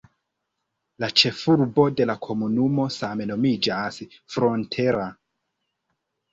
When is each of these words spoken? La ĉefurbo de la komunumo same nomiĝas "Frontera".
La 1.03 1.09
ĉefurbo 1.21 1.85
de 1.99 2.07
la 2.13 2.17
komunumo 2.29 2.87
same 2.97 3.29
nomiĝas 3.35 4.03
"Frontera". 4.35 5.07